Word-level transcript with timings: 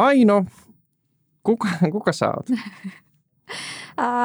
Aino, 0.00 0.44
kuka, 1.42 1.68
kuka 1.92 2.12
sä 2.12 2.26
oot? 2.26 2.48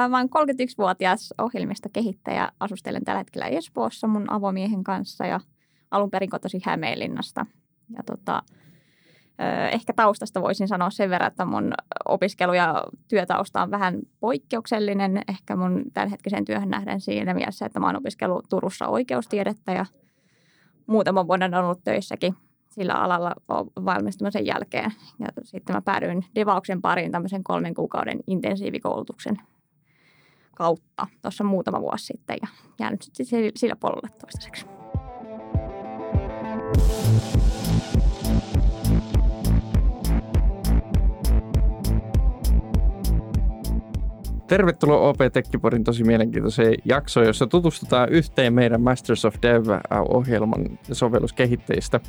Mä 0.10 0.18
oon 0.18 0.30
31-vuotias 0.30 1.34
ohjelmistokehittäjä. 1.38 2.52
Asustelen 2.60 3.04
tällä 3.04 3.18
hetkellä 3.18 3.48
Espoossa 3.48 4.08
mun 4.08 4.32
avomiehen 4.32 4.84
kanssa 4.84 5.26
ja 5.26 5.40
alun 5.92 6.12
perin 6.12 6.30
kotosi 6.30 6.62
Hämeenlinnasta. 6.66 7.46
Ja 7.90 8.04
tota, 8.04 8.44
ehkä 9.72 9.94
taustasta 9.94 10.42
voisin 10.42 10.68
sanoa 10.68 10.90
sen 10.90 11.10
verran, 11.10 11.28
että 11.28 11.46
mun 11.46 11.74
opiskelu- 12.06 12.54
ja 12.54 12.84
työtausta 13.08 13.62
on 13.62 13.72
vähän 13.72 14.00
poikkeuksellinen. 14.20 15.22
Ehkä 15.28 15.56
mun 15.56 15.84
tämänhetkiseen 15.94 16.46
työhön 16.46 16.70
nähden 16.70 17.02
siinä 17.02 17.34
mielessä, 17.34 17.66
että 17.66 17.80
mä 17.80 17.86
oon 17.86 17.98
opiskellut 17.98 18.46
Turussa 18.50 18.88
oikeustiedettä 18.88 19.72
ja 19.72 19.86
muutaman 20.88 21.28
vuoden 21.28 21.54
on 21.54 21.66
ollut 21.66 21.84
töissäkin 21.84 22.36
sillä 22.76 22.94
alalla 22.94 23.32
valmistumisen 23.86 24.46
jälkeen. 24.46 24.94
Ja 25.20 25.28
sitten 25.44 25.76
mä 25.76 25.82
päädyin 25.82 26.26
devauksen 26.36 26.82
pariin 26.82 27.12
tämmöisen 27.12 27.44
kolmen 27.44 27.74
kuukauden 27.74 28.20
intensiivikoulutuksen 28.28 29.38
kautta 30.56 31.08
tuossa 31.22 31.44
muutama 31.44 31.82
vuosi 31.82 32.06
sitten 32.06 32.38
ja 32.42 32.48
jäänyt 32.80 33.02
sitten 33.02 33.52
sillä 33.56 33.76
polulle 33.76 34.10
toistaiseksi. 34.20 34.66
Tervetuloa 44.48 45.10
OP 45.10 45.18
Tekkipodin 45.34 45.84
tosi 45.84 46.04
mielenkiintoiseen 46.04 46.76
jaksoon, 46.86 47.26
jossa 47.26 47.48
tutustutaan 47.48 48.10
yhteen 48.10 48.54
meidän 48.54 48.82
Masters 48.82 49.26
of 49.26 49.36
Dev-ohjelman 49.42 50.80
sovelluskehittäjistä. 50.92 52.00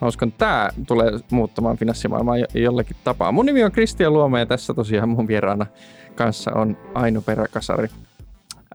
Mä 0.00 0.08
uskon, 0.08 0.28
että 0.28 0.38
tämä 0.38 0.70
tulee 0.86 1.10
muuttamaan 1.30 1.76
finanssimaailmaa 1.76 2.36
jollakin 2.54 2.96
tapaa. 3.04 3.32
Mun 3.32 3.46
nimi 3.46 3.64
on 3.64 3.72
Kristian 3.72 4.12
Luoma 4.12 4.38
ja 4.38 4.46
tässä 4.46 4.74
tosiaan 4.74 5.08
mun 5.08 5.28
vieraana 5.28 5.66
kanssa 6.14 6.52
on 6.54 6.76
Aino 6.94 7.20
Peräkasari. 7.20 7.88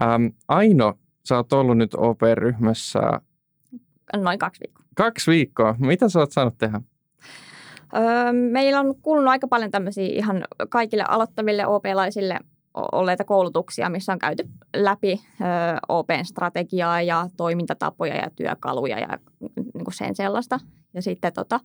Ähm, 0.03 0.25
Aino, 0.47 0.94
sä 1.28 1.36
oot 1.36 1.53
ollut 1.53 1.78
nyt 1.78 1.94
OP-ryhmässä... 1.94 3.00
Noin 4.18 4.40
kaksi 4.40 4.62
viikkoa. 4.62 4.86
Kaksi 4.95 5.31
viikkoa. 5.31 5.75
Mitä 5.80 6.09
sä 6.09 6.20
oot 6.20 6.31
saanut 6.31 6.58
tehdä? 6.58 6.81
Öö, 7.95 8.34
meillä 8.34 8.80
on 8.80 8.95
kuulunut 9.02 9.30
aika 9.30 9.47
paljon 9.47 9.72
tämmöisiä 9.72 10.08
ihan 10.08 10.44
kaikille 10.70 11.03
aloittaville 11.08 11.68
OP-laisille– 11.68 12.40
olleita 12.76 13.23
koulutuksia, 13.23 13.90
missä 13.90 14.14
on 14.14 14.20
käyty 14.20 14.50
läpi 14.76 15.22
Open 15.90 16.26
strategiaa 16.26 17.02
ja 17.02 17.30
toimintatapoja 17.38 18.16
ja 18.16 18.30
työkaluja 18.36 19.00
ja 19.00 19.18
niin 19.56 19.86
kuin 19.86 19.94
sen 19.94 20.16
sellaista. 20.16 20.59
Ja 20.94 21.02
sitten 21.02 21.34
tota, 21.34 21.59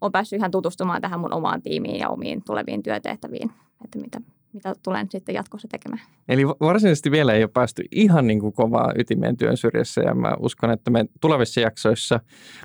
on 0.00 0.12
päässyt 0.12 0.36
ihan 0.36 0.50
tutustumaan 0.50 1.02
tähän 1.02 1.20
mun 1.20 1.32
omaan 1.32 1.62
tiimiin 1.62 1.98
ja 1.98 2.08
omiin 2.08 2.42
tuleviin 2.46 2.82
työtehtäviin, 2.82 3.50
että 3.84 3.98
mitä, 3.98 4.20
mitä 4.52 4.74
tulen 4.82 5.06
sitten 5.10 5.34
jatkossa 5.34 5.68
tekemään. 5.68 6.02
Eli 6.28 6.46
varsinaisesti 6.46 7.10
vielä 7.10 7.32
ei 7.32 7.42
ole 7.42 7.50
päästy 7.54 7.84
ihan 7.90 8.26
niin 8.26 8.40
kuin 8.40 8.52
kovaa 8.52 8.92
ytimeen 8.98 9.36
työn 9.36 9.56
syrjässä 9.56 10.00
ja 10.00 10.14
mä 10.14 10.36
uskon, 10.40 10.70
että 10.70 10.90
me 10.90 11.04
tulevissa 11.20 11.60
jaksoissa 11.60 12.20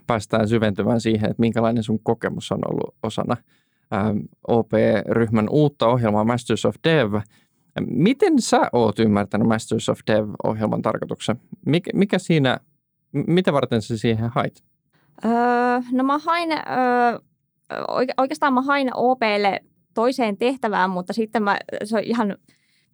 päästään 0.07 0.47
syventymään 0.47 1.01
siihen, 1.01 1.29
että 1.29 1.41
minkälainen 1.41 1.83
sun 1.83 1.99
kokemus 2.03 2.51
on 2.51 2.59
ollut 2.69 2.95
osana 3.03 3.37
OP-ryhmän 4.47 5.49
uutta 5.49 5.87
ohjelmaa 5.87 6.23
Masters 6.23 6.65
of 6.65 6.75
Dev– 6.83 7.13
Miten 7.81 8.41
sä 8.41 8.69
oot 8.73 8.99
ymmärtänyt 8.99 9.47
Masters 9.47 9.89
of 9.89 9.99
Dev-ohjelman 10.07 10.81
tarkoituksen? 10.81 11.41
Mikä, 11.65 11.91
mikä 11.93 12.19
siinä, 12.19 12.57
mitä 13.11 13.53
varten 13.53 13.81
sä 13.81 13.97
siihen 13.97 14.29
hait? 14.29 14.63
Öö, 15.25 15.31
no 15.91 16.03
mä 16.03 16.17
hain, 16.17 16.51
öö, 16.51 17.19
oikeastaan 18.17 18.53
mä 18.53 18.61
hain 18.61 18.89
OPlle 18.93 19.59
toiseen 19.93 20.37
tehtävään, 20.37 20.89
mutta 20.89 21.13
sitten 21.13 21.43
mä, 21.43 21.57
se 21.83 21.97
on 21.97 22.03
ihan 22.03 22.37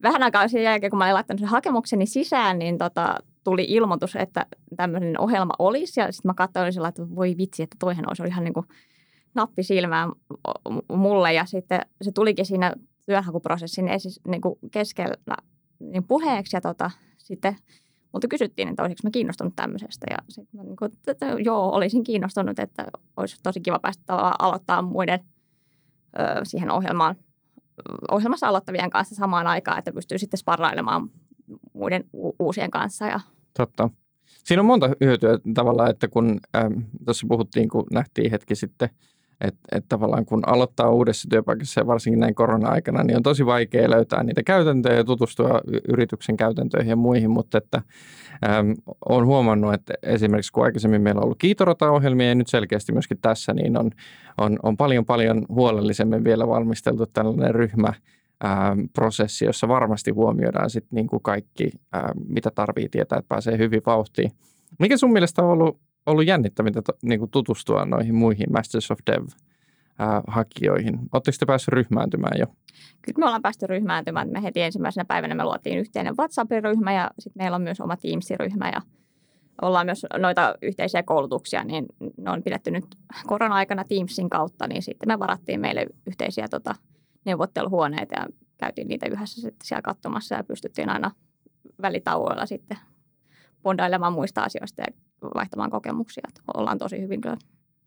vähän 0.03 0.23
aikaa 0.23 0.47
sen 0.47 0.63
jälkeen, 0.63 0.89
kun 0.89 0.97
mä 0.99 1.05
olin 1.05 1.13
laittanut 1.13 1.39
sen 1.39 1.49
hakemukseni 1.49 2.05
sisään, 2.05 2.59
niin 2.59 2.77
tota, 2.77 3.15
tuli 3.43 3.65
ilmoitus, 3.69 4.15
että 4.15 4.45
tämmöinen 4.75 5.19
ohjelma 5.19 5.53
olisi. 5.59 5.99
Ja 5.99 6.11
sitten 6.11 6.29
mä 6.29 6.33
katsoin 6.33 6.73
sillä, 6.73 6.87
että 6.87 7.15
voi 7.15 7.35
vitsi, 7.37 7.63
että 7.63 7.75
toihan 7.79 8.05
olisi 8.09 8.23
ihan 8.27 8.43
niin 8.43 8.53
kuin 8.53 8.65
nappi 9.35 9.63
silmään 9.63 10.11
mulle. 10.93 11.33
Ja 11.33 11.45
sitten 11.45 11.81
se 12.01 12.11
tulikin 12.11 12.45
siinä 12.45 12.73
työnhakuprosessin 13.09 13.87
esis, 13.87 14.19
niin 14.27 14.41
kuin 14.41 14.55
keskellä 14.71 15.35
niin 15.79 16.03
puheeksi 16.03 16.55
ja 16.55 16.61
tota, 16.61 16.91
sitten 17.17 17.55
mutta 18.13 18.27
kysyttiin, 18.27 18.69
että 18.69 18.83
olisiko 18.83 18.99
mä 19.03 19.11
kiinnostunut 19.11 19.55
tämmöisestä. 19.55 20.05
Ja 20.09 20.17
sitten 20.29 20.59
mä 20.59 20.63
niin 20.63 20.75
kuin, 20.75 20.91
että 21.07 21.25
joo, 21.25 21.71
olisin 21.71 22.03
kiinnostunut, 22.03 22.59
että 22.59 22.85
olisi 23.17 23.37
tosi 23.43 23.59
kiva 23.61 23.79
päästä 23.79 24.03
aloittaa 24.39 24.81
muiden 24.81 25.19
ö, 26.19 26.45
siihen 26.45 26.71
ohjelmaan, 26.71 27.15
ohjelmassa 28.11 28.47
aloittavien 28.47 28.89
kanssa 28.89 29.15
samaan 29.15 29.47
aikaan, 29.47 29.79
että 29.79 29.93
pystyy 29.93 30.17
sitten 30.17 30.37
sparrailemaan 30.37 31.09
muiden 31.73 32.03
u- 32.13 32.35
uusien 32.39 32.71
kanssa. 32.71 33.05
Ja... 33.05 33.19
Totta. 33.57 33.89
Siinä 34.25 34.61
on 34.61 34.65
monta 34.65 34.89
hyötyä 35.01 35.39
tavallaan, 35.53 35.89
että 35.89 36.07
kun 36.07 36.39
ähm, 36.57 36.73
tuossa 37.05 37.27
puhuttiin, 37.29 37.69
kun 37.69 37.85
nähtiin 37.91 38.31
hetki 38.31 38.55
sitten– 38.55 38.89
että 39.41 39.59
et 39.71 39.85
tavallaan 39.89 40.25
kun 40.25 40.43
aloittaa 40.47 40.89
uudessa 40.89 41.29
työpaikassa 41.29 41.81
ja 41.81 41.87
varsinkin 41.87 42.19
näin 42.19 42.35
korona-aikana, 42.35 43.03
niin 43.03 43.17
on 43.17 43.23
tosi 43.23 43.45
vaikea 43.45 43.89
löytää 43.89 44.23
niitä 44.23 44.43
käytäntöjä 44.43 44.95
ja 44.95 45.03
tutustua 45.03 45.61
yrityksen 45.87 46.37
käytäntöihin 46.37 46.89
ja 46.89 46.95
muihin, 46.95 47.29
mutta 47.29 47.57
että 47.57 47.81
äm, 48.49 48.75
olen 49.09 49.25
huomannut, 49.25 49.73
että 49.73 49.93
esimerkiksi 50.03 50.51
kun 50.51 50.63
aikaisemmin 50.63 51.01
meillä 51.01 51.19
on 51.19 51.25
ollut 51.25 51.39
kiitorata-ohjelmia 51.39 52.27
ja 52.27 52.35
nyt 52.35 52.47
selkeästi 52.47 52.91
myöskin 52.91 53.17
tässä, 53.21 53.53
niin 53.53 53.77
on, 53.77 53.91
on, 54.37 54.59
on 54.63 54.77
paljon 54.77 55.05
paljon 55.05 55.45
huolellisemmin 55.49 56.23
vielä 56.23 56.47
valmisteltu 56.47 57.05
tällainen 57.05 57.55
ryhmä, 57.55 57.93
prosessi, 58.93 59.45
jossa 59.45 59.67
varmasti 59.67 60.11
huomioidaan 60.11 60.69
sitten 60.69 60.95
niin 60.95 61.07
kuin 61.07 61.23
kaikki, 61.23 61.71
mitä 62.27 62.51
tarvii 62.55 62.89
tietää, 62.89 63.19
että 63.19 63.29
pääsee 63.29 63.57
hyvin 63.57 63.81
vauhtiin. 63.85 64.31
Mikä 64.79 64.97
sun 64.97 65.13
mielestä 65.13 65.43
on 65.43 65.49
ollut 65.49 65.79
ollut 66.05 66.25
jännittävintä 66.25 66.81
niin 67.01 67.19
kuin 67.19 67.31
tutustua 67.31 67.85
noihin 67.85 68.15
muihin 68.15 68.51
Masters 68.51 68.91
of 68.91 68.99
Dev 69.11 69.27
hakijoihin. 70.27 70.99
Oletteko 71.13 71.35
te 71.39 71.45
päässeet 71.45 71.73
ryhmääntymään 71.73 72.39
jo? 72.39 72.45
Kyllä 73.01 73.19
me 73.19 73.25
ollaan 73.25 73.41
päästy 73.41 73.67
ryhmääntymään. 73.67 74.29
Me 74.29 74.43
heti 74.43 74.61
ensimmäisenä 74.61 75.05
päivänä 75.05 75.35
me 75.35 75.43
luotiin 75.43 75.79
yhteinen 75.79 76.17
WhatsApp-ryhmä 76.17 76.93
ja 76.93 77.11
sitten 77.19 77.43
meillä 77.43 77.55
on 77.55 77.61
myös 77.61 77.81
oma 77.81 77.97
Teams-ryhmä 77.97 78.69
ja 78.69 78.81
ollaan 79.61 79.85
myös 79.85 80.05
noita 80.17 80.55
yhteisiä 80.61 81.03
koulutuksia, 81.03 81.63
niin 81.63 81.85
ne 82.17 82.31
on 82.31 82.43
pidetty 82.43 82.71
nyt 82.71 82.85
korona-aikana 83.27 83.83
Teamsin 83.83 84.29
kautta, 84.29 84.67
niin 84.67 84.81
sitten 84.81 85.07
me 85.07 85.19
varattiin 85.19 85.59
meille 85.59 85.85
yhteisiä 86.07 86.47
tota, 86.47 86.75
neuvotteluhuoneita 87.25 88.15
ja 88.15 88.27
käytiin 88.57 88.87
niitä 88.87 89.07
yhdessä 89.11 89.41
sitten 89.41 89.65
siellä 89.67 89.81
katsomassa 89.81 90.35
ja 90.35 90.43
pystyttiin 90.43 90.89
aina 90.89 91.11
välitauoilla 91.81 92.45
sitten 92.45 92.77
bondailemaan 93.63 94.13
muista 94.13 94.41
asioista 94.41 94.81
ja 94.81 94.87
vaihtamaan 95.21 95.71
kokemuksia. 95.71 96.23
Että 96.27 96.41
ollaan 96.53 96.77
tosi 96.77 97.01
hyvin 97.01 97.21
kyllä 97.21 97.37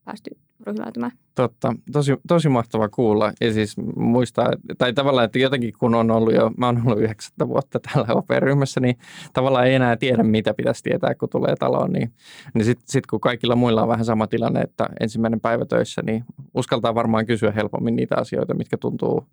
päästy 0.04 0.30
ryhmäytymään. 0.66 1.12
Totta, 1.34 1.74
tosi, 1.92 2.16
tosi 2.28 2.48
mahtava 2.48 2.88
kuulla. 2.88 3.32
Ja 3.40 3.52
siis 3.52 3.76
muistaa, 3.96 4.46
tai 4.78 4.92
tavallaan, 4.92 5.24
että 5.24 5.38
jotenkin 5.38 5.72
kun 5.78 5.94
on 5.94 6.10
ollut 6.10 6.34
jo, 6.34 6.50
mä 6.56 6.66
oon 6.66 6.82
ollut 6.86 7.00
yhdeksättä 7.00 7.48
vuotta 7.48 7.80
täällä 7.80 8.14
OP-ryhmässä, 8.14 8.80
niin 8.80 8.98
tavallaan 9.32 9.66
ei 9.66 9.74
enää 9.74 9.96
tiedä, 9.96 10.22
mitä 10.22 10.54
pitäisi 10.54 10.82
tietää, 10.82 11.14
kun 11.14 11.28
tulee 11.28 11.56
taloon. 11.56 11.92
Niin, 11.92 12.12
niin 12.54 12.64
sitten 12.64 12.84
sit 12.88 13.06
kun 13.06 13.20
kaikilla 13.20 13.56
muilla 13.56 13.82
on 13.82 13.88
vähän 13.88 14.04
sama 14.04 14.26
tilanne, 14.26 14.60
että 14.60 14.88
ensimmäinen 15.00 15.40
päivä 15.40 15.64
töissä, 15.64 16.02
niin 16.04 16.24
uskaltaa 16.54 16.94
varmaan 16.94 17.26
kysyä 17.26 17.50
helpommin 17.50 17.96
niitä 17.96 18.16
asioita, 18.16 18.54
mitkä 18.54 18.76
tuntuu 18.76 19.26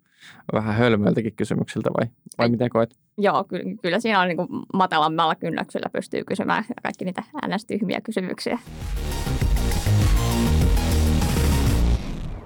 vähän 0.52 0.74
hölmöiltäkin 0.74 1.36
kysymyksiltä 1.36 1.90
vai, 2.00 2.06
vai 2.38 2.48
miten 2.48 2.70
koet? 2.70 2.98
Joo, 3.18 3.44
kyllä, 3.44 3.64
kyllä 3.82 4.00
siinä 4.00 4.20
on 4.20 4.28
niin 4.28 4.36
kuin 4.36 4.48
matalammalla 4.74 5.34
kynnyksellä 5.34 5.90
pystyy 5.92 6.24
kysymään 6.24 6.64
kaikki 6.82 7.04
niitä 7.04 7.22
ns-tyhmiä 7.46 8.00
kysymyksiä. 8.00 8.58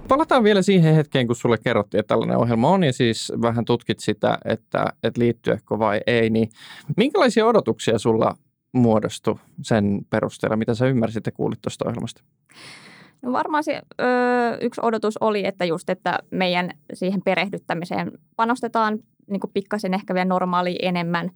Palataan 0.08 0.44
vielä 0.44 0.62
siihen 0.62 0.94
hetkeen, 0.94 1.26
kun 1.26 1.36
sulle 1.36 1.58
kerrottiin, 1.58 1.98
että 1.98 2.08
tällainen 2.08 2.36
ohjelma 2.36 2.68
on 2.68 2.84
ja 2.84 2.92
siis 2.92 3.32
vähän 3.42 3.64
tutkit 3.64 3.98
sitä, 3.98 4.38
että, 4.44 4.84
että 5.02 5.20
liittyäkö 5.20 5.78
vai 5.78 6.00
ei. 6.06 6.30
Niin 6.30 6.48
minkälaisia 6.96 7.46
odotuksia 7.46 7.98
sulla 7.98 8.36
muodostui 8.72 9.36
sen 9.62 10.00
perusteella, 10.10 10.56
mitä 10.56 10.74
sä 10.74 10.86
ymmärsit 10.86 11.26
ja 11.26 11.32
kuulit 11.32 11.62
tuosta 11.62 11.88
ohjelmasta? 11.88 12.22
No 13.22 13.32
varmaan 13.32 13.64
se 13.64 13.82
ö, 14.00 14.04
yksi 14.60 14.80
odotus 14.84 15.16
oli, 15.16 15.46
että 15.46 15.64
just, 15.64 15.90
että 15.90 16.18
meidän 16.30 16.70
siihen 16.92 17.22
perehdyttämiseen 17.22 18.12
panostetaan 18.36 18.98
niin 19.30 19.40
pikkasen 19.54 19.94
ehkä 19.94 20.14
vielä 20.14 20.24
normaali 20.24 20.78
enemmän. 20.82 21.30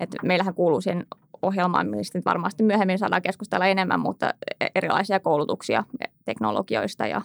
Että 0.00 0.16
meillähän 0.22 0.54
kuuluu 0.54 0.80
siihen 0.80 1.06
ohjelmaan, 1.42 1.86
mistä 1.86 2.20
varmasti 2.24 2.62
myöhemmin 2.62 2.98
saadaan 2.98 3.22
keskustella 3.22 3.66
enemmän, 3.66 4.00
mutta 4.00 4.34
e-, 4.60 4.66
erilaisia 4.74 5.20
koulutuksia 5.20 5.84
teknologioista 6.24 7.06
ja 7.06 7.22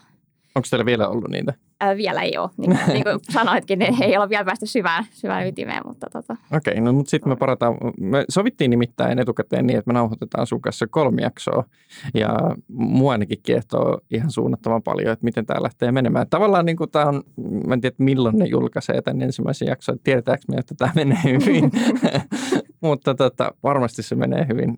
Onko 0.59 0.67
teillä 0.69 0.85
vielä 0.85 1.07
ollut 1.07 1.29
niitä? 1.29 1.53
Ää, 1.79 1.97
vielä 1.97 2.21
ei 2.21 2.38
ole. 2.38 2.50
Niin, 2.57 2.79
niin 2.94 3.03
kuin 3.03 3.19
sanoitkin, 3.29 3.79
niin 3.79 4.03
ei 4.03 4.17
ole 4.17 4.29
vielä 4.29 4.45
päästy 4.45 4.65
syvään, 4.65 5.06
syvään 5.11 5.47
ytimeen. 5.47 5.81
Mutta 5.85 6.07
tota. 6.11 6.33
Okei, 6.33 6.71
okay, 6.71 6.83
no 6.83 6.94
mutta 6.94 7.09
sitten 7.09 7.29
me 7.29 7.35
parataan. 7.35 7.77
Me 8.00 8.25
sovittiin 8.29 8.71
nimittäin 8.71 9.19
etukäteen 9.19 9.67
niin, 9.67 9.79
että 9.79 9.89
me 9.89 9.94
nauhoitetaan 9.94 10.47
sun 10.47 10.61
kanssa 10.61 10.88
kolme 10.88 11.21
jaksoa. 11.21 11.63
Ja 12.13 12.29
mua 12.67 13.11
ainakin 13.11 13.39
kiehtoo 13.44 14.00
ihan 14.11 14.31
suunnattoman 14.31 14.83
paljon, 14.83 15.11
että 15.13 15.25
miten 15.25 15.45
tämä 15.45 15.63
lähtee 15.63 15.91
menemään. 15.91 16.27
Tavallaan 16.29 16.65
niin 16.65 16.77
kuin 16.77 16.91
tämä 16.91 17.06
on, 17.06 17.23
mä 17.67 17.73
en 17.73 17.81
tiedä 17.81 17.95
milloin 17.97 18.38
ne 18.38 18.45
julkaisee 18.45 19.01
tämän 19.01 19.21
ensimmäisen 19.21 19.67
jakson. 19.67 20.00
Tiedetäänkö 20.03 20.44
me, 20.51 20.57
että 20.57 20.75
tämä 20.77 20.91
menee 20.95 21.23
hyvin? 21.23 21.71
mutta 22.81 23.15
tota, 23.15 23.53
varmasti 23.63 24.03
se 24.03 24.15
menee 24.15 24.45
hyvin. 24.50 24.77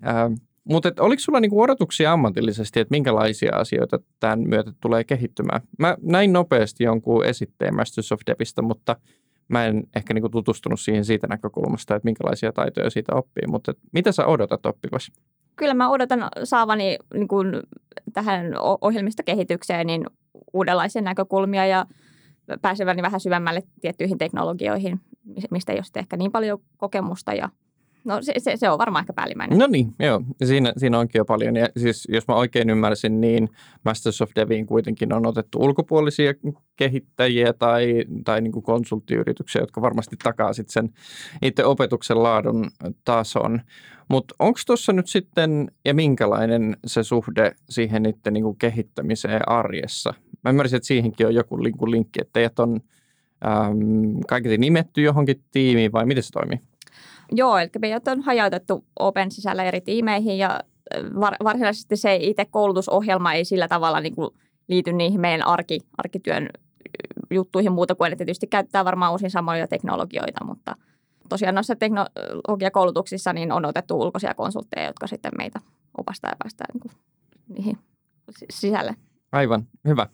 Mutta 0.64 0.92
oliko 1.00 1.20
sulla 1.20 1.40
niinku 1.40 1.62
odotuksia 1.62 2.12
ammatillisesti, 2.12 2.80
että 2.80 2.92
minkälaisia 2.92 3.56
asioita 3.56 3.98
tämän 4.20 4.40
myötä 4.48 4.72
tulee 4.80 5.04
kehittymään? 5.04 5.60
Mä 5.78 5.96
näin 6.02 6.32
nopeasti 6.32 6.84
jonkun 6.84 7.24
esitteen 7.24 7.76
Masters 7.76 8.12
of 8.12 8.20
Devistä, 8.26 8.62
mutta 8.62 8.96
mä 9.48 9.66
en 9.66 9.84
ehkä 9.96 10.14
niinku 10.14 10.28
tutustunut 10.28 10.80
siihen 10.80 11.04
siitä 11.04 11.26
näkökulmasta, 11.26 11.94
että 11.94 12.06
minkälaisia 12.06 12.52
taitoja 12.52 12.90
siitä 12.90 13.14
oppii. 13.14 13.46
Mutta 13.46 13.72
mitä 13.92 14.12
sä 14.12 14.26
odotat 14.26 14.66
oppivasi? 14.66 15.12
Kyllä 15.56 15.74
mä 15.74 15.90
odotan 15.90 16.28
saavani 16.44 16.98
niin 17.14 17.28
kuin 17.28 17.46
tähän 18.12 18.46
ohjelmistokehitykseen 18.80 19.86
niin 19.86 20.06
uudenlaisia 20.52 21.02
näkökulmia 21.02 21.66
ja 21.66 21.86
pääseväni 22.62 23.02
vähän 23.02 23.20
syvemmälle 23.20 23.62
tiettyihin 23.80 24.18
teknologioihin, 24.18 25.00
mistä 25.50 25.72
ei 25.72 25.78
ole 25.78 25.84
ehkä 25.96 26.16
niin 26.16 26.32
paljon 26.32 26.58
kokemusta 26.76 27.34
ja 27.34 27.48
No 28.04 28.22
se, 28.22 28.32
se, 28.38 28.56
se 28.56 28.70
on 28.70 28.78
varmaan 28.78 29.02
ehkä 29.02 29.12
päällimmäinen. 29.12 29.58
No 29.58 29.66
niin, 29.66 29.94
joo. 29.98 30.22
Siinä, 30.44 30.72
siinä 30.76 30.98
onkin 30.98 31.18
jo 31.18 31.24
paljon. 31.24 31.56
Ja 31.56 31.68
siis 31.76 32.08
jos 32.12 32.28
mä 32.28 32.34
oikein 32.34 32.70
ymmärsin, 32.70 33.20
niin 33.20 33.48
Masters 33.84 34.22
of 34.22 34.30
Deviin 34.36 34.66
kuitenkin 34.66 35.12
on 35.12 35.26
otettu 35.26 35.58
ulkopuolisia 35.58 36.34
kehittäjiä 36.76 37.52
tai, 37.52 38.04
tai 38.24 38.40
niin 38.40 38.52
kuin 38.52 38.62
konsulttiyrityksiä, 38.62 39.62
jotka 39.62 39.82
varmasti 39.82 40.16
takaa 40.22 40.52
sitten 40.52 40.72
sen 40.72 40.90
itse 41.42 41.64
opetuksen 41.64 42.22
laadun 42.22 42.70
tason. 43.04 43.60
Mutta 44.08 44.34
onko 44.38 44.60
tuossa 44.66 44.92
nyt 44.92 45.06
sitten, 45.06 45.70
ja 45.84 45.94
minkälainen 45.94 46.76
se 46.86 47.02
suhde 47.02 47.52
siihen 47.68 48.06
itse 48.06 48.30
niin 48.30 48.44
kuin 48.44 48.58
kehittämiseen 48.58 49.48
arjessa? 49.48 50.14
Mä 50.44 50.50
ymmärsin, 50.50 50.76
että 50.76 50.86
siihenkin 50.86 51.26
on 51.26 51.34
joku 51.34 51.62
linkki, 51.90 52.20
että 52.20 52.32
teidät 52.32 52.58
on 52.58 52.80
äm, 53.46 54.20
kaiketi 54.28 54.58
nimetty 54.58 55.02
johonkin 55.02 55.42
tiimiin 55.52 55.92
vai 55.92 56.06
miten 56.06 56.22
se 56.22 56.32
toimii? 56.32 56.71
Joo, 57.34 57.58
eli 57.58 57.70
meidät 57.80 58.08
on 58.08 58.20
hajautettu 58.20 58.84
Open 58.98 59.30
sisällä 59.30 59.64
eri 59.64 59.80
tiimeihin 59.80 60.38
ja 60.38 60.60
var, 61.20 61.36
varsinaisesti 61.44 61.96
se 61.96 62.16
itse 62.16 62.44
koulutusohjelma 62.44 63.32
ei 63.32 63.44
sillä 63.44 63.68
tavalla 63.68 64.00
niin 64.00 64.14
kuin 64.14 64.30
liity 64.68 64.92
niihin 64.92 65.20
meidän 65.20 65.46
arki, 65.46 65.80
arkityön 65.98 66.48
juttuihin 67.30 67.72
muuta 67.72 67.94
kuin, 67.94 68.12
että 68.12 68.24
tietysti 68.24 68.46
käyttää 68.46 68.84
varmaan 68.84 69.12
osin 69.12 69.30
samoja 69.30 69.68
teknologioita, 69.68 70.44
mutta 70.44 70.76
tosiaan 71.28 71.54
noissa 71.54 71.76
teknologiakoulutuksissa 71.76 73.32
niin 73.32 73.52
on 73.52 73.64
otettu 73.64 74.00
ulkoisia 74.00 74.34
konsultteja, 74.34 74.86
jotka 74.86 75.06
sitten 75.06 75.32
meitä 75.38 75.60
opastaa 75.98 76.30
ja 76.30 76.36
päästää 76.38 76.66
niin 76.72 76.80
kuin 76.80 76.92
niihin 77.48 77.78
sisälle. 78.50 78.94
Aivan, 79.32 79.66
hyvä. 79.88 80.06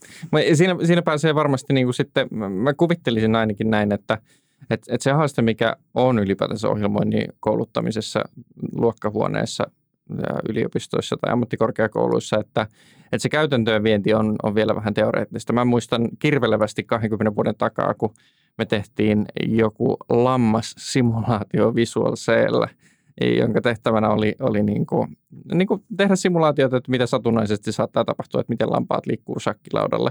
Siinä, 0.54 0.76
siinä 0.86 1.02
pääsee 1.02 1.34
varmasti 1.34 1.72
niin 1.72 1.86
kuin 1.86 1.94
sitten, 1.94 2.28
mä 2.50 2.74
kuvittelisin 2.74 3.36
ainakin 3.36 3.70
näin, 3.70 3.92
että– 3.92 4.18
et, 4.70 4.82
et 4.88 5.00
se 5.00 5.12
haaste, 5.12 5.42
mikä 5.42 5.76
on 5.94 6.18
ylipäätänsä 6.18 6.68
ohjelmoinnin 6.68 7.28
kouluttamisessa 7.40 8.24
luokkahuoneessa 8.72 9.70
ja 10.10 10.40
yliopistoissa 10.48 11.16
tai 11.20 11.32
ammattikorkeakouluissa, 11.32 12.36
että, 12.36 12.62
että 13.04 13.18
se 13.18 13.28
käytäntöön 13.28 13.82
vienti 13.82 14.14
on, 14.14 14.36
on 14.42 14.54
vielä 14.54 14.74
vähän 14.74 14.94
teoreettista. 14.94 15.52
Mä 15.52 15.64
muistan 15.64 16.08
kirvelevästi 16.18 16.84
20 16.84 17.36
vuoden 17.36 17.54
takaa, 17.58 17.94
kun 17.94 18.14
me 18.58 18.64
tehtiin 18.64 19.24
joku 19.46 19.96
lammassimulaatio 20.08 21.74
Visual 21.74 22.14
Cell, 22.16 22.66
jonka 23.38 23.60
tehtävänä 23.60 24.08
oli, 24.08 24.34
oli 24.40 24.62
niin 24.62 24.86
kuin, 24.86 25.16
niin 25.54 25.68
kuin 25.68 25.84
tehdä 25.96 26.16
simulaatioita, 26.16 26.76
että 26.76 26.90
mitä 26.90 27.06
satunnaisesti 27.06 27.72
saattaa 27.72 28.04
tapahtua, 28.04 28.40
että 28.40 28.52
miten 28.52 28.70
lampaat 28.70 29.06
liikkuu 29.06 29.40
shakkilaudalle. 29.40 30.10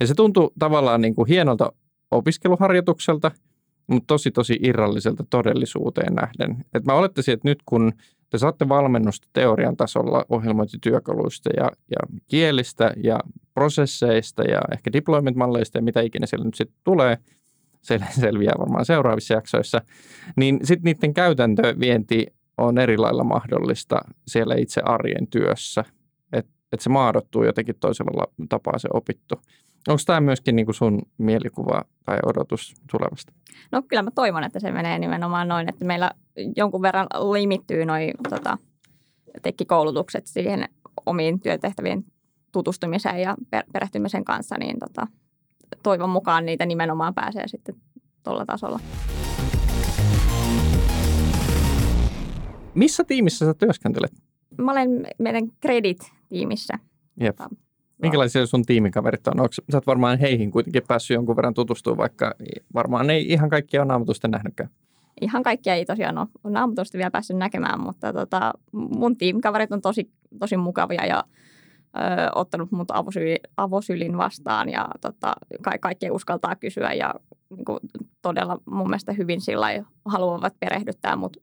Ja 0.00 0.06
se 0.06 0.14
tuntui 0.14 0.50
tavallaan 0.58 1.00
niin 1.00 1.14
kuin 1.14 1.28
hienolta 1.28 1.72
opiskeluharjoitukselta– 2.10 3.30
mutta 3.86 4.06
tosi 4.06 4.30
tosi 4.30 4.58
irralliselta 4.62 5.24
todellisuuteen 5.30 6.14
nähden. 6.14 6.64
Et 6.74 6.84
mä 6.84 6.94
olettaisin, 6.94 7.34
että 7.34 7.48
nyt 7.48 7.58
kun 7.66 7.92
te 8.30 8.38
saatte 8.38 8.68
valmennusta 8.68 9.28
teorian 9.32 9.76
tasolla 9.76 10.24
ohjelmointityökaluista 10.28 11.50
ja, 11.56 11.70
ja 11.90 12.18
kielistä 12.28 12.92
ja 13.02 13.20
prosesseista 13.54 14.42
ja 14.42 14.60
ehkä 14.72 14.92
deployment-malleista 14.92 15.78
ja 15.78 15.82
mitä 15.82 16.00
ikinä 16.00 16.26
siellä 16.26 16.44
nyt 16.44 16.54
sitten 16.54 16.80
tulee, 16.84 17.18
se 17.82 17.98
selviää 18.20 18.54
varmaan 18.58 18.84
seuraavissa 18.84 19.34
jaksoissa, 19.34 19.80
niin 20.36 20.60
sitten 20.62 20.84
niiden 20.84 21.14
käytäntövienti 21.14 22.26
on 22.58 22.78
eri 22.78 22.98
lailla 22.98 23.24
mahdollista 23.24 24.00
siellä 24.26 24.54
itse 24.54 24.80
arjen 24.84 25.26
työssä, 25.26 25.84
että 26.32 26.52
et 26.72 26.80
se 26.80 26.90
maadottuu 26.90 27.44
jotenkin 27.44 27.74
toisella 27.80 28.26
tapaa 28.48 28.78
se 28.78 28.88
opittu. 28.92 29.34
Onko 29.88 30.02
tämä 30.06 30.20
myöskin 30.20 30.56
niin 30.56 30.66
kuin 30.66 30.74
sun 30.74 31.02
mielikuva 31.18 31.82
tai 32.04 32.18
odotus 32.26 32.74
tulevasta? 32.90 33.32
No 33.72 33.82
kyllä 33.82 34.02
mä 34.02 34.10
toivon, 34.10 34.44
että 34.44 34.60
se 34.60 34.72
menee 34.72 34.98
nimenomaan 34.98 35.48
noin, 35.48 35.68
että 35.68 35.84
meillä 35.84 36.10
jonkun 36.56 36.82
verran 36.82 37.06
limittyy 37.32 37.84
noin 37.84 38.10
tota, 38.30 38.58
tekkikoulutukset 39.42 40.26
siihen 40.26 40.68
omiin 41.06 41.40
työtehtävien 41.40 42.04
tutustumiseen 42.52 43.20
ja 43.20 43.36
perehtymisen 43.72 44.24
kanssa, 44.24 44.56
niin 44.58 44.78
tota, 44.78 45.06
toivon 45.82 46.10
mukaan 46.10 46.46
niitä 46.46 46.66
nimenomaan 46.66 47.14
pääsee 47.14 47.48
sitten 47.48 47.74
tuolla 48.22 48.46
tasolla. 48.46 48.80
Missä 52.74 53.04
tiimissä 53.04 53.46
sä 53.46 53.54
työskentelet? 53.54 54.12
Mä 54.58 54.72
olen 54.72 55.06
meidän 55.18 55.44
Credit-tiimissä. 55.66 56.78
Jep. 57.20 57.38
Minkälaisia 58.02 58.46
sun 58.46 58.64
tiimikaverit 58.64 59.26
on? 59.26 59.40
Onko, 59.40 59.52
sä 59.52 59.76
oot 59.76 59.86
varmaan 59.86 60.18
heihin 60.18 60.50
kuitenkin 60.50 60.82
päässyt 60.88 61.14
jonkun 61.14 61.36
verran 61.36 61.54
tutustumaan, 61.54 61.98
vaikka 61.98 62.34
varmaan 62.74 63.10
ei 63.10 63.32
ihan 63.32 63.50
kaikkia 63.50 63.82
on 63.82 63.88
naamatusten 63.88 64.30
nähnytkään. 64.30 64.70
Ihan 65.20 65.42
kaikkia 65.42 65.74
ei 65.74 65.84
tosiaan 65.84 66.18
ole 66.18 66.28
naamatusten 66.44 66.98
vielä 66.98 67.10
päässyt 67.10 67.36
näkemään, 67.36 67.80
mutta 67.80 68.12
tota, 68.12 68.52
mun 68.72 69.16
tiimikaverit 69.16 69.72
on 69.72 69.80
tosi, 69.80 70.10
tosi 70.38 70.56
mukavia 70.56 71.06
ja 71.06 71.24
ö, 71.96 72.00
ottanut 72.34 72.72
mut 72.72 72.90
avosylin, 72.90 73.38
avosylin 73.56 74.18
vastaan 74.18 74.68
ja 74.68 74.88
tota, 75.00 75.32
ka- 75.62 75.78
kaikki 75.80 76.10
uskaltaa 76.10 76.56
kysyä 76.56 76.92
ja 76.92 77.14
niin 77.56 77.64
kuin, 77.64 77.78
todella 78.22 78.58
mun 78.64 78.88
mielestä 78.88 79.12
hyvin 79.12 79.40
sillä 79.40 79.66
haluavat 80.04 80.54
perehdyttää 80.60 81.16
mut 81.16 81.36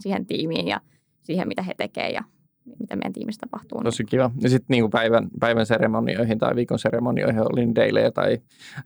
siihen 0.00 0.26
tiimiin 0.26 0.68
ja 0.68 0.80
siihen, 1.22 1.48
mitä 1.48 1.62
he 1.62 1.74
tekevät 1.76 2.14
ja 2.14 2.22
mitä 2.80 2.96
meidän 2.96 3.12
tiimissä 3.12 3.40
tapahtuu. 3.40 3.80
Tosi 3.84 4.04
kiva. 4.04 4.30
Ja 4.40 4.48
sitten 4.48 4.74
niin 4.74 4.90
päivän, 4.90 5.28
päivän 5.40 5.66
seremonioihin 5.66 6.38
tai 6.38 6.56
viikon 6.56 6.78
seremonioihin 6.78 7.40
oli 7.40 7.74
dailejä 7.74 8.10
tai 8.10 8.38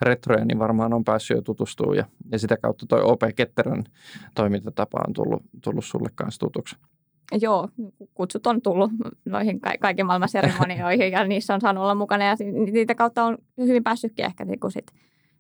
retroja, 0.03 0.45
niin 0.45 0.59
varmaan 0.59 0.93
on 0.93 1.05
päässyt 1.05 1.37
jo 1.37 1.43
tutustumaan. 1.43 1.97
Ja, 1.97 2.05
ja 2.33 2.39
sitä 2.39 2.57
kautta 2.57 2.87
toi 2.87 3.03
OP 3.03 3.21
Ketterän 3.37 3.85
toimintatapa 4.35 4.99
on 5.09 5.13
tullut, 5.13 5.43
tullut 5.65 5.85
sulle 5.85 6.09
kanssa 6.15 6.39
tutuksi. 6.39 6.77
Joo, 7.41 7.69
kutsut 8.15 8.47
on 8.47 8.63
tullut 8.63 8.91
noihin 9.25 9.61
ka- 9.61 9.79
kaiken 9.81 10.07
maailman 10.07 10.29
seremonioihin 10.29 11.13
ja 11.13 11.25
niissä 11.25 11.55
on 11.55 11.61
saanut 11.61 11.83
olla 11.83 11.95
mukana 11.95 12.25
ja 12.25 12.37
niitä 12.73 12.95
kautta 12.95 13.25
on 13.25 13.39
hyvin 13.59 13.85
päässytkin 13.85 14.25
ehkä 14.25 14.45
niin 14.45 14.59
sit 14.69 14.87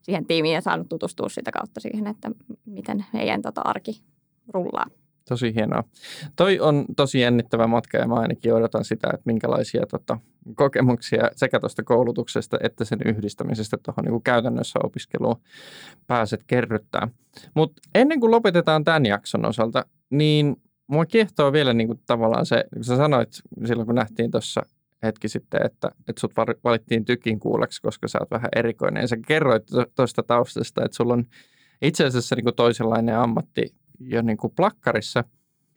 siihen 0.02 0.26
tiimiin 0.26 0.54
ja 0.54 0.60
saanut 0.60 0.88
tutustua 0.88 1.28
sitä 1.28 1.50
kautta 1.52 1.80
siihen, 1.80 2.06
että 2.06 2.30
miten 2.66 3.04
heidän 3.14 3.42
tota 3.42 3.60
arki 3.60 4.02
rullaa. 4.48 4.86
Tosi 5.28 5.54
hienoa. 5.54 5.84
Toi 6.36 6.60
on 6.60 6.84
tosi 6.96 7.20
jännittävä 7.20 7.66
matka 7.66 7.98
ja 7.98 8.08
mä 8.08 8.14
ainakin 8.14 8.54
odotan 8.54 8.84
sitä, 8.84 9.08
että 9.14 9.22
minkälaisia 9.24 9.86
tota, 9.86 10.18
kokemuksia 10.54 11.30
sekä 11.36 11.60
tuosta 11.60 11.82
koulutuksesta 11.82 12.58
että 12.62 12.84
sen 12.84 12.98
yhdistämisestä 13.04 13.76
tuohon 13.82 14.04
niin 14.04 14.22
käytännössä 14.22 14.78
opiskeluun 14.82 15.36
pääset 16.06 16.40
kerryttää. 16.46 17.08
Mutta 17.54 17.82
ennen 17.94 18.20
kuin 18.20 18.30
lopetetaan 18.30 18.84
tämän 18.84 19.06
jakson 19.06 19.44
osalta, 19.44 19.84
niin 20.10 20.56
mua 20.86 21.06
kiehtoo 21.06 21.52
vielä 21.52 21.72
niin 21.72 21.86
kuin 21.86 22.00
tavallaan 22.06 22.46
se, 22.46 22.64
kun 22.74 22.84
sä 22.84 22.96
sanoit 22.96 23.28
silloin 23.66 23.86
kun 23.86 23.94
nähtiin 23.94 24.30
tuossa 24.30 24.62
hetki 25.02 25.28
sitten, 25.28 25.60
että, 25.66 25.88
että 26.08 26.20
sut 26.20 26.32
valittiin 26.64 27.04
tykin 27.04 27.40
kuuleksi, 27.40 27.82
koska 27.82 28.08
sä 28.08 28.18
oot 28.20 28.30
vähän 28.30 28.48
erikoinen. 28.56 29.00
Ja 29.00 29.08
sä 29.08 29.16
kerroit 29.26 29.62
tuosta 29.94 30.22
taustasta, 30.22 30.84
että 30.84 30.96
sulla 30.96 31.14
on 31.14 31.24
itse 31.82 32.04
asiassa 32.04 32.36
niin 32.36 32.44
kuin 32.44 32.56
toisenlainen 32.56 33.16
ammatti 33.16 33.74
jo 34.00 34.22
niin 34.22 34.36
kuin 34.36 34.52
plakkarissa. 34.56 35.24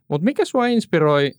Mutta 0.08 0.26
mikä 0.26 0.46
sua 0.46 0.68
inspiroi 0.68 1.32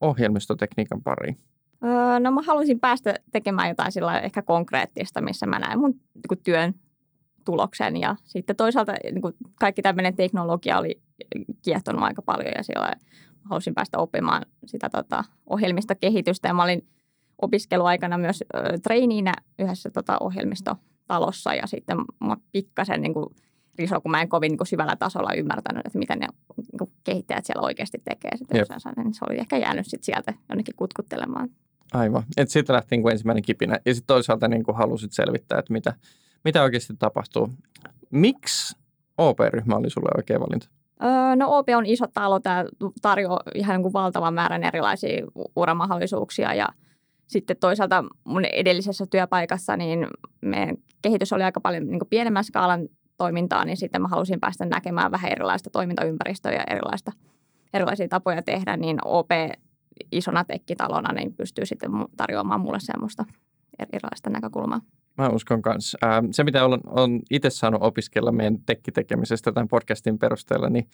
ohjelmistotekniikan 0.00 1.02
pariin? 1.02 1.38
Öö, 1.84 2.20
no 2.20 2.30
mä 2.30 2.42
haluaisin 2.42 2.80
päästä 2.80 3.14
tekemään 3.32 3.68
jotain 3.68 3.92
sillä 3.92 4.20
ehkä 4.20 4.42
konkreettista, 4.42 5.20
missä 5.20 5.46
mä 5.46 5.58
näen 5.58 5.78
mun 5.78 5.90
niin 6.14 6.42
työn 6.44 6.74
tuloksen. 7.44 7.96
Ja 7.96 8.16
sitten 8.24 8.56
toisaalta 8.56 8.92
niin 9.04 9.22
kuin 9.22 9.34
kaikki 9.60 9.82
tämmöinen 9.82 10.16
teknologia 10.16 10.78
oli 10.78 11.02
kiehtonut 11.62 12.02
aika 12.02 12.22
paljon 12.22 12.52
ja 12.56 12.62
sillä 12.62 12.92
halusin 13.42 13.74
päästä 13.74 13.98
oppimaan 13.98 14.42
sitä 14.66 14.88
tota, 14.88 15.24
ohjelmistokehitystä. 15.46 16.48
Ja 16.48 16.54
mä 16.54 16.64
olin 16.64 16.86
opiskeluaikana 17.42 18.18
myös 18.18 18.44
ö, 18.54 18.78
treiniinä 18.82 19.34
yhdessä 19.58 19.90
tota, 19.90 20.16
ohjelmisto 20.20 20.76
talossa 21.06 21.54
ja 21.54 21.66
sitten 21.66 21.98
mä 22.24 22.36
pikkasen 22.52 23.02
niin 23.02 23.14
kuin 23.14 23.26
riso, 23.78 24.00
kun 24.00 24.10
mä 24.10 24.20
en 24.20 24.28
kovin 24.28 24.52
niin 24.52 24.66
syvällä 24.66 24.96
tasolla 24.96 25.34
ymmärtänyt, 25.34 25.86
että 25.86 25.98
miten 25.98 26.18
ne 26.18 26.26
niin 26.56 26.78
kuin 26.78 26.90
kehittäjät 27.04 27.44
siellä 27.44 27.62
oikeasti 27.62 27.98
tekee 28.04 28.36
sitä, 28.36 28.54
niin 28.96 29.14
se 29.14 29.24
oli 29.28 29.38
ehkä 29.38 29.58
jäänyt 29.58 29.86
sit 29.86 30.02
sieltä 30.02 30.34
jonnekin 30.48 30.76
kutkuttelemaan. 30.76 31.48
Aivan. 31.92 32.22
Että 32.36 32.52
siitä 32.52 32.72
lähti 32.72 32.88
niin 32.90 33.02
kuin 33.02 33.12
ensimmäinen 33.12 33.42
kipinä. 33.42 33.78
Ja 33.84 33.94
sitten 33.94 34.06
toisaalta 34.06 34.48
niin 34.48 34.64
kuin 34.64 34.76
halusit 34.76 35.12
selvittää, 35.12 35.58
että 35.58 35.72
mitä, 35.72 35.94
mitä 36.44 36.62
oikeasti 36.62 36.94
tapahtuu. 36.98 37.50
Miksi 38.10 38.76
OP-ryhmä 39.18 39.76
oli 39.76 39.90
sulle 39.90 40.10
oikea 40.16 40.40
valinta? 40.40 40.68
Öö, 41.02 41.36
no 41.36 41.58
OP 41.58 41.68
on 41.76 41.86
iso 41.86 42.06
talo, 42.14 42.40
tämä 42.40 42.64
tarjoaa 43.02 43.40
ihan 43.54 43.74
niin 43.76 43.82
kuin 43.82 43.92
valtavan 43.92 44.34
määrän 44.34 44.64
erilaisia 44.64 45.26
uramahdollisuuksia 45.56 46.54
ja 46.54 46.68
sitten 47.26 47.56
toisaalta 47.60 48.04
mun 48.24 48.44
edellisessä 48.44 49.06
työpaikassa 49.06 49.76
niin 49.76 50.06
meidän 50.40 50.76
kehitys 51.02 51.32
oli 51.32 51.42
aika 51.42 51.60
paljon 51.60 51.86
niin 51.86 52.00
pienemmän 52.10 52.44
skaalan 52.44 52.88
toimintaa, 53.16 53.64
niin 53.64 53.76
sitten 53.76 54.02
mä 54.02 54.08
halusin 54.08 54.40
päästä 54.40 54.64
näkemään 54.64 55.10
vähän 55.10 55.32
erilaista 55.32 55.70
toimintaympäristöä 55.70 56.52
ja 56.52 56.64
erilaista, 56.70 57.12
erilaisia 57.74 58.08
tapoja 58.08 58.42
tehdä, 58.42 58.76
niin 58.76 58.98
OP 59.04 59.30
isona 60.12 60.44
tekkitalona 60.44 61.12
niin 61.12 61.34
pystyy 61.34 61.66
sitten 61.66 61.90
tarjoamaan 62.16 62.60
mulle 62.60 62.80
semmoista 62.80 63.24
erilaista 63.92 64.30
näkökulmaa. 64.30 64.80
Mä 65.18 65.28
uskon 65.28 65.62
kanssa. 65.62 65.98
Se, 66.30 66.44
mitä 66.44 66.64
olen, 66.64 66.80
olen 66.86 67.20
itse 67.30 67.50
saanut 67.50 67.82
opiskella 67.82 68.32
meidän 68.32 68.58
tekkitekemisestä 68.66 69.52
tämän 69.52 69.68
podcastin 69.68 70.18
perusteella, 70.18 70.68
niin 70.68 70.88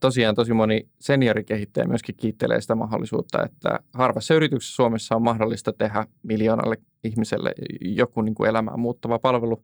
tosiaan 0.00 0.34
tosi 0.34 0.52
moni 0.52 0.88
seniorikehittäjä 1.00 1.86
myöskin 1.86 2.14
kiittelee 2.16 2.60
sitä 2.60 2.74
mahdollisuutta, 2.74 3.44
että 3.44 3.78
harvassa 3.94 4.34
yrityksessä 4.34 4.74
Suomessa 4.74 5.16
on 5.16 5.22
mahdollista 5.22 5.72
tehdä 5.72 6.06
miljoonalle 6.22 6.76
ihmiselle 7.04 7.54
joku 7.80 8.22
niin 8.22 8.34
kuin 8.34 8.50
elämään 8.50 8.80
muuttava 8.80 9.18
palvelu 9.18 9.62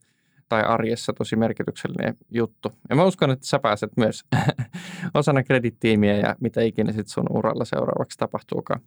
tai 0.52 0.62
arjessa 0.62 1.12
tosi 1.12 1.36
merkityksellinen 1.36 2.16
juttu. 2.30 2.72
Ja 2.90 2.96
mä 2.96 3.04
uskon, 3.04 3.30
että 3.30 3.46
sä 3.46 3.58
pääset 3.58 3.90
myös 3.96 4.24
osana 5.14 5.42
kredittiimiä 5.42 6.16
ja 6.16 6.36
mitä 6.40 6.60
ikinä 6.60 6.92
sitten 6.92 7.08
sun 7.08 7.26
uralla 7.30 7.64
seuraavaksi 7.64 8.18
tapahtuukaan. 8.18 8.80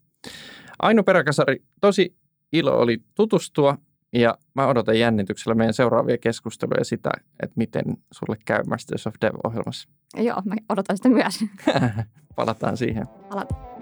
Aino 0.79 1.03
Peräkasari, 1.03 1.63
tosi 1.81 2.15
ilo 2.53 2.79
oli 2.79 2.97
tutustua 3.15 3.77
ja 4.13 4.37
mä 4.53 4.67
odotan 4.67 4.99
jännityksellä 4.99 5.55
meidän 5.55 5.73
seuraavia 5.73 6.17
keskusteluja 6.17 6.83
sitä, 6.83 7.11
että 7.43 7.53
miten 7.55 7.83
sulle 8.11 8.37
käy 8.45 8.63
Masters 8.69 9.07
of 9.07 9.15
Dev-ohjelmassa. 9.21 9.89
Joo, 10.17 10.41
mä 10.45 10.55
odotan 10.69 10.97
sitä 10.97 11.09
myös. 11.09 11.45
Palataan 12.35 12.77
siihen. 12.77 13.07
Palataan. 13.07 13.74